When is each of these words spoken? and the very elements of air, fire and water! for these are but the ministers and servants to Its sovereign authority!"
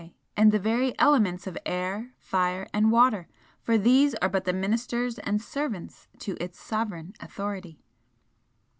and 0.35 0.51
the 0.51 0.57
very 0.57 0.97
elements 0.97 1.45
of 1.45 1.55
air, 1.63 2.11
fire 2.17 2.67
and 2.73 2.91
water! 2.91 3.27
for 3.61 3.77
these 3.77 4.15
are 4.15 4.29
but 4.29 4.45
the 4.45 4.51
ministers 4.51 5.19
and 5.19 5.39
servants 5.43 6.07
to 6.17 6.35
Its 6.43 6.59
sovereign 6.59 7.13
authority!" 7.19 7.77